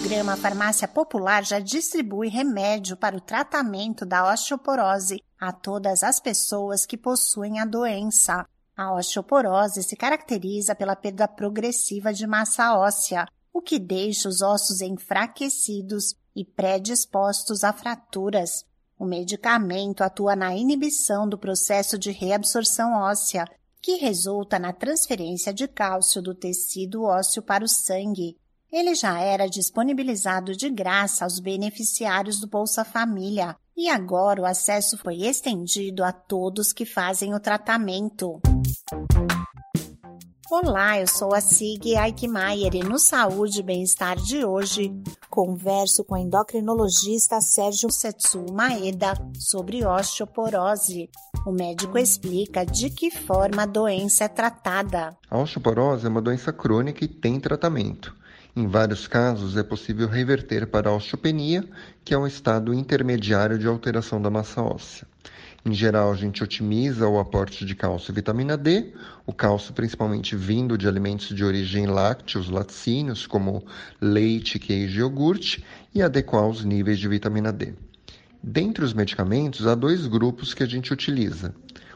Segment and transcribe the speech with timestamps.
[0.00, 6.86] programa Farmácia Popular já distribui remédio para o tratamento da osteoporose a todas as pessoas
[6.86, 8.46] que possuem a doença.
[8.74, 14.80] A osteoporose se caracteriza pela perda progressiva de massa óssea, o que deixa os ossos
[14.80, 18.64] enfraquecidos e predispostos a fraturas.
[18.98, 23.44] O medicamento atua na inibição do processo de reabsorção óssea,
[23.82, 28.38] que resulta na transferência de cálcio do tecido ósseo para o sangue.
[28.72, 34.96] Ele já era disponibilizado de graça aos beneficiários do Bolsa Família e agora o acesso
[34.96, 38.40] foi estendido a todos que fazem o tratamento.
[40.48, 44.92] Olá, eu sou a Sig Aikmaier e no Saúde e Bem-Estar de hoje
[45.28, 51.08] converso com o endocrinologista Sérgio Setsu Maeda sobre osteoporose.
[51.44, 55.16] O médico explica de que forma a doença é tratada.
[55.28, 58.19] A osteoporose é uma doença crônica e tem tratamento.
[58.60, 61.64] Em vários casos, é possível reverter para a osteopenia,
[62.04, 65.08] que é um estado intermediário de alteração da massa óssea.
[65.64, 68.92] Em geral, a gente otimiza o aporte de cálcio e vitamina D,
[69.24, 73.64] o cálcio principalmente vindo de alimentos de origem lácteos, laticínios, como
[73.98, 77.72] leite, queijo e iogurte, e adequar os níveis de vitamina D.
[78.42, 81.54] Dentre os medicamentos, há dois grupos que a gente utiliza: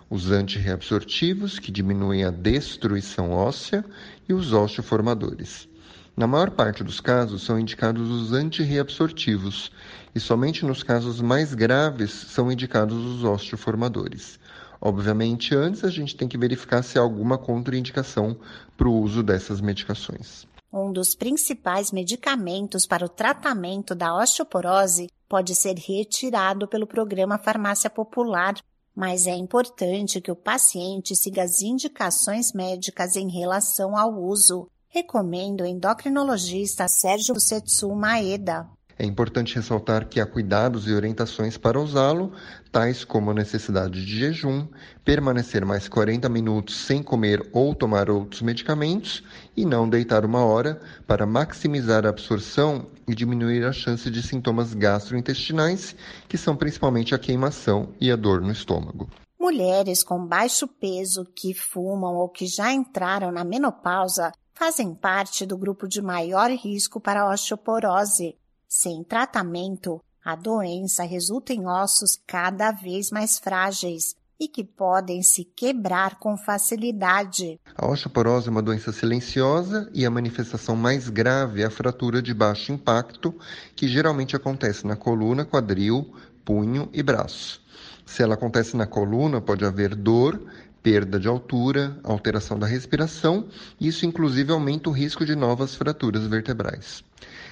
[0.09, 3.85] os antirreabsortivos, que diminuem a destruição óssea,
[4.27, 5.69] e os osteoformadores.
[6.17, 9.73] Na maior parte dos casos, são indicados os antirreabsortivos,
[10.15, 14.39] e somente nos casos mais graves são indicados os osteoformadores.
[14.81, 18.37] Obviamente, antes a gente tem que verificar se há alguma contraindicação
[18.77, 20.47] para o uso dessas medicações.
[20.73, 27.91] Um dos principais medicamentos para o tratamento da osteoporose pode ser retirado pelo programa Farmácia
[27.91, 28.55] Popular,
[28.95, 35.65] mas é importante que o paciente siga as indicações médicas em relação ao uso recomenda
[35.65, 38.69] o endocrinologista Sérgio Setsu Maeda.
[38.97, 42.31] É importante ressaltar que há cuidados e orientações para usá-lo,
[42.71, 44.69] tais como a necessidade de jejum,
[45.05, 49.25] permanecer mais 40 minutos sem comer ou tomar outros medicamentos
[49.57, 54.75] e não deitar uma hora para maximizar a absorção e diminuir a chance de sintomas
[54.75, 55.97] gastrointestinais,
[56.29, 59.11] que são principalmente a queimação e a dor no estômago.
[59.41, 65.59] Mulheres com baixo peso que fumam ou que já entraram na menopausa fazem parte do
[65.59, 68.37] grupo de maior risco para osteoporose.
[68.69, 75.45] Sem tratamento, a doença resulta em ossos cada vez mais frágeis e que podem se
[75.45, 77.61] quebrar com facilidade.
[77.77, 82.35] A osteoporose é uma doença silenciosa e a manifestação mais grave é a fratura de
[82.35, 83.35] baixo impacto,
[83.77, 86.15] que geralmente acontece na coluna, quadril,
[86.45, 87.63] punho e braço.
[88.05, 90.41] Se ela acontece na coluna, pode haver dor,
[90.85, 93.47] perda de altura, alteração da respiração,
[93.81, 97.03] isso inclusive aumenta o risco de novas fraturas vertebrais.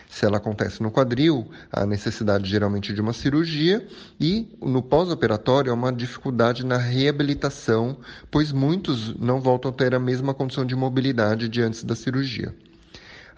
[0.06, 3.88] Se ela acontece no quadril, há necessidade geralmente de uma cirurgia
[4.20, 7.96] e no pós-operatório há uma dificuldade na reabilitação,
[8.30, 12.54] pois muitos não voltam a ter a mesma condição de mobilidade de antes da cirurgia.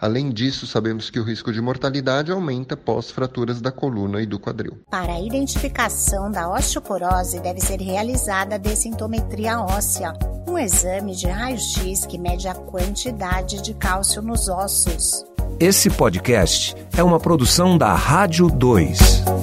[0.05, 4.39] Além disso, sabemos que o risco de mortalidade aumenta pós fraturas da coluna e do
[4.39, 4.77] quadril.
[4.87, 10.13] Para a identificação da osteoporose, deve ser realizada a dessintometria óssea,
[10.47, 15.25] um exame de raio-x que mede a quantidade de cálcio nos ossos.
[15.59, 19.34] Esse podcast é uma produção da Rádio 2.